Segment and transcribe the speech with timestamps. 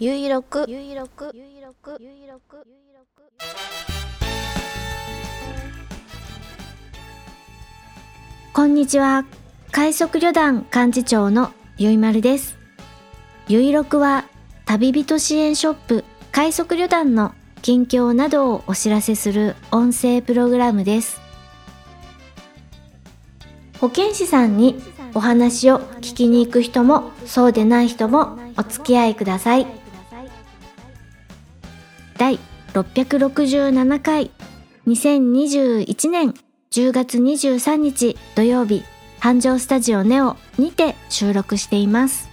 [0.00, 3.22] ゆいろくゆいろくゆいろくゆいろくゆいろく
[8.52, 9.24] こんにちは。
[9.70, 12.58] 快速旅団幹事長のゆいまるです。
[13.46, 14.24] ゆいろくは
[14.66, 17.32] 旅人支援ショップ快速旅団の
[17.62, 21.20] 近況などをお知らせする音声プログラムです。
[23.78, 24.74] 保健師さんに
[25.14, 29.83] お話を聞きに行く人もそうでない人もお付き合いください。
[32.16, 32.38] 第
[32.74, 34.30] 667回。
[34.86, 36.34] 2021年
[36.70, 38.84] 10月23日土曜日
[39.18, 42.28] 繁盛スタジオネオにて収録しています。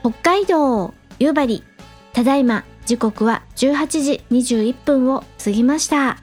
[0.00, 1.62] 北海道夕張
[2.12, 6.18] ただいま時刻は18時21分を過ぎました。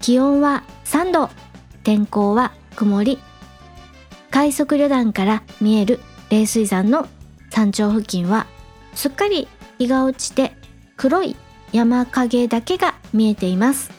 [0.00, 1.30] 気温は3度
[1.84, 3.18] 天候は曇り。
[4.30, 7.06] 快速旅団から見える冷水山の
[7.50, 8.46] 山頂付近は
[8.94, 9.46] すっかり
[9.78, 10.56] 日が落ちて
[10.96, 11.36] 黒い
[11.72, 13.90] 山影だけが見えています。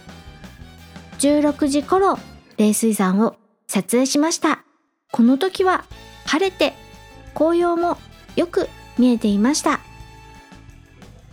[1.19, 2.17] 16時頃
[2.57, 3.35] 冷水山を
[3.67, 4.63] 撮影しました。
[5.11, 5.85] この時は
[6.25, 6.73] 晴れて
[7.33, 7.97] 紅葉も
[8.35, 9.79] よく見えていました。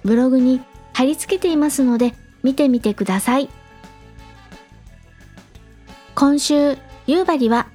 [0.05, 0.61] ブログに
[0.93, 3.49] 貼り付けていますので見てみてください。
[6.15, 6.77] 今週
[7.07, 7.69] 夕張は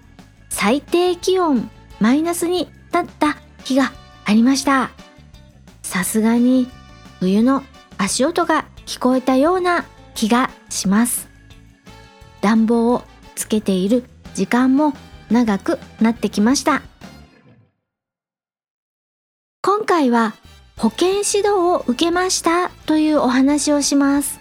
[0.50, 3.92] 最低気温マイナスになった日が
[4.26, 4.97] ありました。
[5.98, 6.67] さすがに
[7.20, 7.64] 冬の
[7.98, 11.28] 足音が聞こえたような気がします。
[12.39, 13.02] 暖房を
[13.34, 14.04] つけている
[14.36, 14.94] 時間も
[15.31, 16.84] 長くなってきました。
[19.64, 20.36] 今回は
[20.78, 24.39] 保健指導を受けましたというお話をします。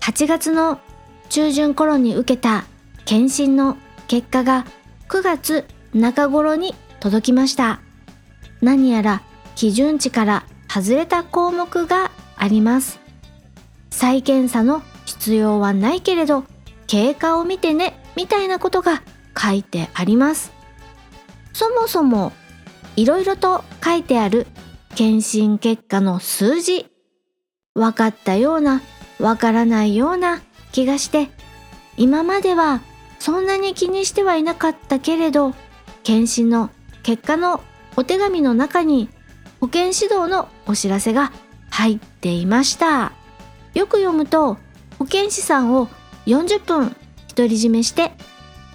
[0.00, 0.80] 8月の
[1.28, 2.64] 中旬頃に受けた
[3.04, 3.76] 検診の
[4.08, 4.64] 結果が
[5.10, 7.82] 9月中頃に届きました。
[8.62, 9.22] 何やら
[9.54, 13.00] 基準値から外れた項目があります。
[13.90, 16.44] 再検査の必要はないけれど
[16.86, 19.02] 経過を見てねみたいなことが
[19.38, 20.52] 書いてあります。
[21.52, 22.32] そもそも
[22.96, 24.46] いろいろと書いてある
[24.94, 26.86] 検診結果の数字
[27.74, 28.82] 分かったような
[29.18, 31.28] 分からないような気がして
[31.96, 32.80] 今までは
[33.18, 35.54] そんなに気にしてはいなかったけれど
[36.02, 36.70] 検診の
[37.02, 37.62] 結果の
[37.96, 39.08] お手紙の中に
[39.62, 41.30] 保健指導のお知らせが
[41.70, 43.12] 入っていました。
[43.74, 44.58] よく読むと
[44.98, 45.86] 保健師さんを
[46.26, 46.96] 40分
[47.28, 48.10] 独り占めして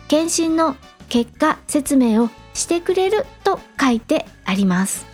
[0.08, 0.78] 検診の
[1.10, 5.06] 結果説明をしてくれると書いてあります。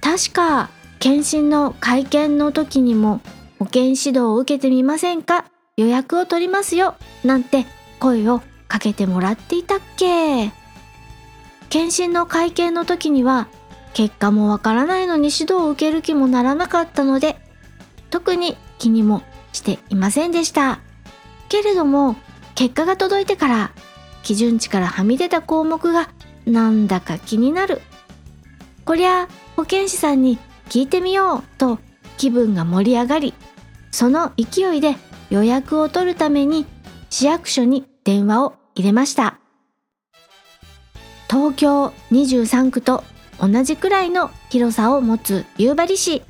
[0.00, 0.68] 確か
[0.98, 3.20] 検診の会見の時にも
[3.60, 5.44] 保健指導を受けてみませんか？
[5.76, 7.66] 予約を取りますよなんて
[8.00, 10.50] 声をかけてもらっていたっけ。
[11.70, 13.46] 検診の会見の時には
[13.94, 17.36] 結果もわからないのに指導を受ける気もならなかったので
[18.10, 19.22] 特に気にも
[19.52, 20.80] していませんでした。
[21.48, 22.16] けれども
[22.54, 23.72] 結果が届いてから
[24.22, 26.10] 基準値からはみ出た項目が
[26.46, 27.80] なんだか気になる。
[28.84, 30.38] こりゃ保健師さんに
[30.68, 31.78] 聞いてみようと
[32.16, 33.34] 気分が盛り上がり
[33.90, 34.96] その勢いで
[35.30, 36.66] 予約を取るために
[37.10, 39.38] 市役所に電話を入れました。
[41.28, 43.04] 東京23区と
[43.42, 46.22] 同じくらいの広さを持つ夕張市。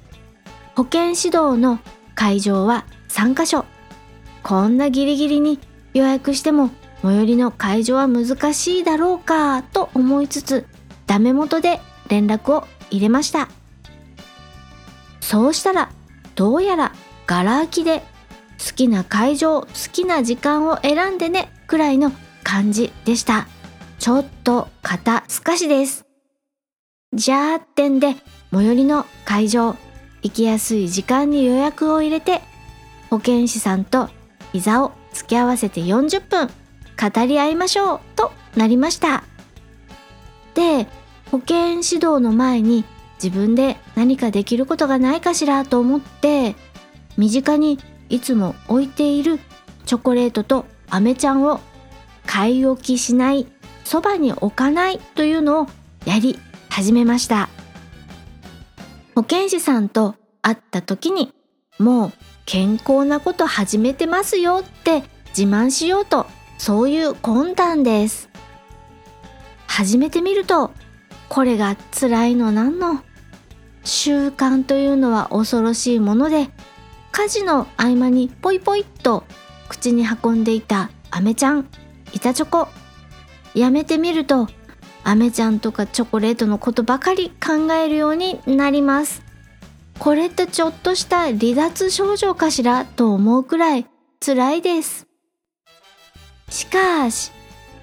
[0.74, 1.78] 保健指導の
[2.14, 3.66] 会場は3カ所。
[4.42, 5.58] こんなギリギリに
[5.92, 6.70] 予約しても
[7.02, 10.66] 最寄りの会場は難しいだろうかと思いつつ
[11.06, 13.50] ダメ元で連絡を入れました。
[15.20, 15.90] そうしたら
[16.34, 16.94] どうやら
[17.26, 18.00] ガラ空きで
[18.58, 22.10] 好きな会場好きな時間を選んでねくらいの
[22.42, 23.46] 感じでした。
[23.98, 26.11] ちょっと肩透かしです。
[27.14, 28.14] じゃあってんで
[28.52, 29.76] 最寄りの会場
[30.22, 32.40] 行きやすい時間に予約を入れて
[33.10, 34.08] 保健師さんと
[34.52, 39.24] 膝を突き合わせて40分語り合いましょうとなりました。
[40.54, 40.86] で
[41.30, 42.84] 保健指導の前に
[43.22, 46.54] 自分で何かできることがないかしらと思って
[47.16, 49.38] 身近にいつも置いている
[49.84, 51.60] チョコレートとアメちゃんを
[52.26, 53.46] 買い置きしない
[53.84, 55.66] そばに置かないというのを
[56.04, 56.38] やり
[56.72, 57.50] 始めました。
[59.14, 61.30] 保健師さんと会った時に
[61.78, 62.12] もう
[62.46, 65.02] 健康なこと始めてますよって
[65.36, 66.24] 自慢しようと
[66.56, 68.30] そういう魂胆です。
[69.66, 70.70] 始めてみると
[71.28, 73.02] これが辛いのなんの？
[73.84, 76.48] 習慣というのは恐ろしいもので
[77.10, 79.24] 家事の合間にポイポイっと
[79.68, 81.68] 口に運んでいたアメちゃん
[82.14, 82.68] 板チョコ。
[83.54, 84.48] やめてみると
[85.04, 89.22] アメちゃんとかチョコレートのことばかり考えるようになります。
[89.98, 93.86] これってちょっとした離脱症状かしらと思うくらい
[94.24, 95.06] 辛いです。
[96.48, 97.32] しかし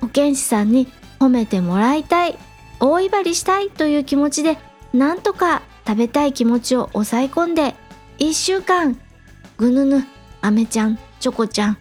[0.02, 0.88] 保健師さんに
[1.20, 2.38] 褒めてもらいたい
[2.80, 4.58] 大威張りしたいという気持ちで
[4.94, 7.76] なんとか食べたい気持ちを抑え込んで
[8.20, 9.00] 1週間。
[9.58, 10.06] ぐぬぬ
[10.42, 11.78] あめちゃんチョコちゃん。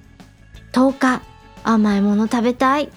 [0.73, 1.23] 10日
[1.65, 2.91] 甘いもの食べたい。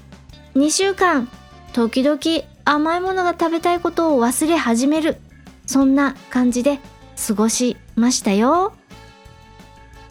[0.56, 1.28] 2週間。
[1.74, 2.20] 時々
[2.66, 5.18] 甘いものが食べたいことを忘れ始める。
[5.66, 6.80] そんな感じで
[7.28, 8.74] 過ごしましたよ。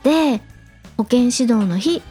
[0.03, 0.41] で
[0.97, 2.03] 保健指導の日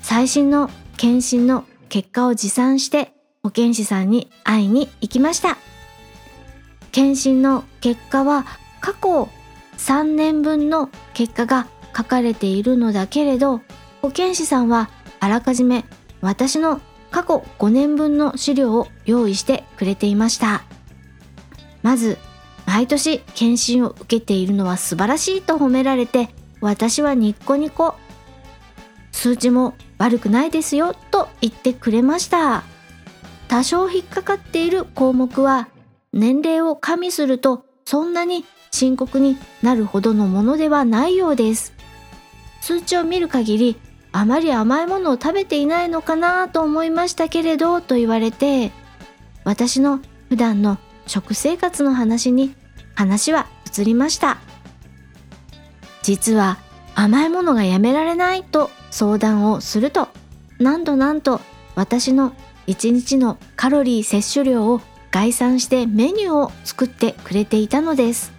[0.00, 3.12] 最新の検診の結果を持参して
[3.42, 5.58] 保健師さんに会いに行きました。
[6.92, 8.44] 検診の結果は
[8.80, 9.28] 過去
[9.78, 11.66] 3年分の結果が
[11.96, 13.60] 書かれているのだけれど
[14.00, 14.90] 保健師さんは
[15.20, 15.84] あらかじめ
[16.20, 16.80] 私の
[17.12, 20.64] 過去5年分の資料を用意してくれていました。
[21.82, 22.18] まず
[22.66, 26.30] 毎年検診を受けているのは素晴らしいと褒められて
[26.60, 27.94] 私はニッコニコ。
[29.12, 32.64] 数値も悪くないですよと言ってくれました。
[33.46, 35.68] 多少引っかかっている項目は
[36.12, 41.74] 年齢を加味するとそんなに深刻になるほどのものではないようです。
[42.62, 43.76] 数値を見る限り
[44.12, 48.70] あまり甘いものを食べていないのかなと思いましたけれどと言われて
[49.44, 52.54] 私の普段の食生活の話に
[52.94, 54.38] 話は移りました。
[56.02, 56.58] 実は
[56.94, 60.08] 甘いものがやめられないと相談をすると
[60.58, 61.40] なんとなんと
[61.74, 62.34] 私の
[62.66, 64.80] 1日のカロリー摂取量を
[65.10, 68.32] 概算してメニューを作ってくれていたのです。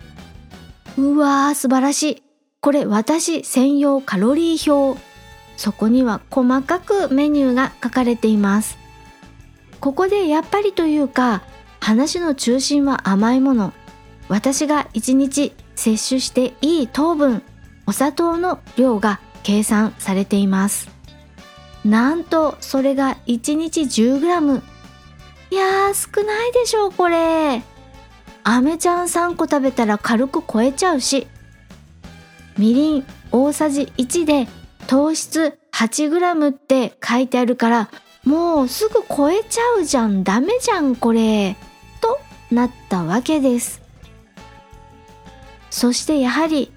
[0.98, 2.24] うわー素晴らしい。
[2.62, 5.13] これ私専用カロリー表。
[5.58, 8.78] そこには細かくメニューが書かれています。
[9.80, 11.44] ここでやっぱりというか
[11.80, 13.74] 話の中心は甘いもの。
[14.30, 17.44] 私が1日摂取していい糖分
[17.86, 20.90] お砂糖の量が計算されています。
[21.84, 24.62] なんとそれが1日 10g
[25.52, 27.62] いやー少ないでしょうこれ。
[28.46, 31.28] アメちゃん3個食べたら軽く超えちゃうし。
[32.58, 34.48] みりん大さじ1で
[34.88, 37.90] 糖質 8g って書いてあるから
[38.26, 40.24] もうすぐ超えちゃうじゃん。
[40.24, 41.58] ダメじゃんこれ。
[42.00, 42.20] と
[42.52, 43.82] なったわけです。
[45.70, 46.72] そしてやはり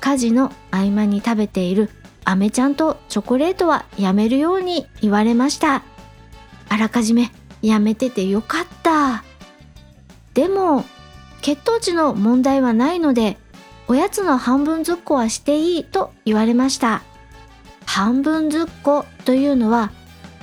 [0.00, 1.90] 家事の合間に食べている
[2.24, 5.82] アメちゃんとチョコレートはやめるように言われました。
[6.68, 7.30] あらかじめ
[7.62, 9.24] やめててよかった。
[10.34, 10.84] でも
[11.40, 13.38] 血糖値の問題はないので
[13.88, 17.02] おやつの半分ずっこはしていいと言われました。
[17.94, 19.92] 半分ずっこというのは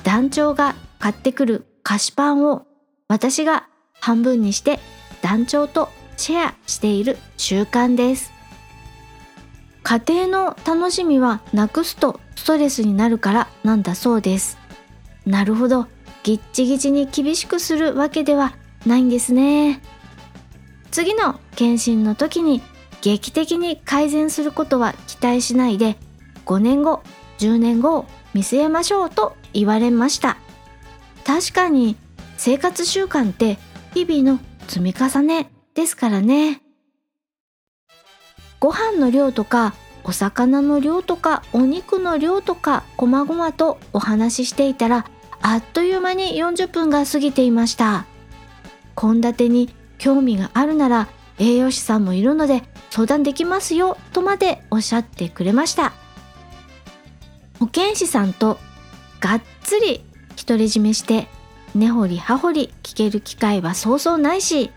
[0.04, 2.68] 団長が買ってくる菓子パンを
[3.08, 3.68] 私が
[4.00, 4.80] 半分にして
[5.24, 8.32] 団長とシェアしている習慣です。
[9.82, 14.60] 家庭の楽しみはなくすとストレスになるからなんだそうです。
[15.26, 15.88] なるほど。
[16.22, 18.54] ぎっちぎちに厳しくするわけでは
[18.86, 19.82] ないんですね。
[20.92, 22.62] 次の検診の時に
[23.02, 25.98] 劇的に改善することは期待しないで
[26.46, 27.02] 5年後
[27.40, 30.38] 10年後を見据えましょうと言われました。
[31.26, 31.96] 確かに
[32.38, 33.58] 生活習慣って
[33.94, 36.62] 日々の積み重ねですからね。
[38.60, 45.06] ご飯の量とかお魚の量とかお肉の量とかこまごまとお話ししていたら
[45.42, 48.06] あっという間に40分が過ぎていました。
[49.00, 55.94] 献立に興味があるなら栄養士さんもいるので相談できますよとまでおっしゃってくれました。
[57.60, 58.58] 保健師さんと
[59.20, 60.04] がっつり
[60.36, 61.28] 独り占めして
[61.76, 64.72] 根掘り葉掘り聞ける機会はそうそうないし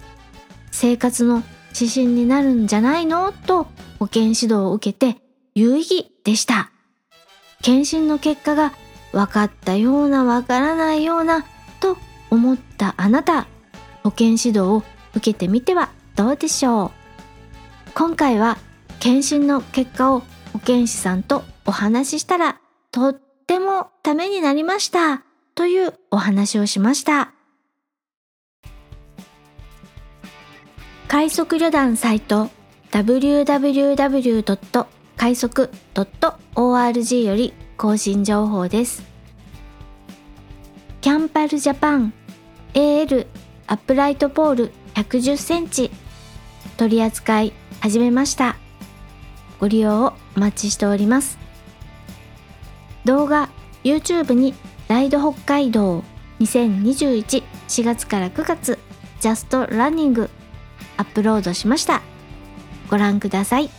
[0.71, 1.43] 生活の
[1.75, 3.67] 指針になるんじゃないのと
[3.99, 5.21] 保健指導を受けて
[5.55, 6.71] 有意義でした。
[7.63, 8.73] 検診の結果が
[9.13, 11.45] 分かったような分からないような
[11.81, 11.97] と
[12.31, 13.47] 思ったあなた
[14.03, 14.83] 保健指導を
[15.15, 16.91] 受けてみてはどうでしょう。
[17.95, 18.59] 今回は
[18.99, 20.23] 検診の結果を
[20.53, 22.59] 保健師さんとお話ししたら
[22.93, 23.15] とっ
[23.47, 25.25] てもためになりました。
[25.55, 27.33] というお話をしました。
[31.09, 32.51] 快速旅団サイト
[32.91, 34.87] www.
[35.17, 39.03] 快速 .org より更新情報です。
[41.01, 42.13] キャンパルジャパン
[42.75, 43.27] AL
[43.69, 45.91] アップライトポール110センチ
[46.77, 48.57] 取り扱い始めました。
[49.61, 51.42] ご利用をお待ちしております。
[53.05, 53.49] 動画
[53.85, 54.55] YouTube に
[54.89, 56.05] ライド北海道
[56.41, 58.79] 20214月から9月
[59.21, 60.31] ジャストランニング
[60.97, 62.03] アップロードしました。
[62.91, 63.71] ご覧ください。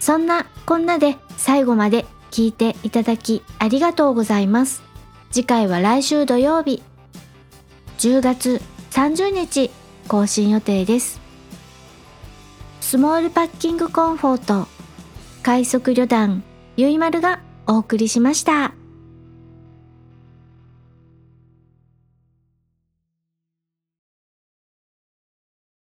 [0.00, 4.93] そんなこんなで最後まで聞いていただきありがとうございます。
[5.34, 6.80] 次回は来週土曜日
[7.98, 8.62] 10月
[8.92, 9.68] 30日
[10.06, 11.20] 更新予定です
[12.80, 14.68] スモールパッキングコンフォート
[15.42, 16.44] 快速旅団
[16.76, 18.74] ゆいまるがお送りしました。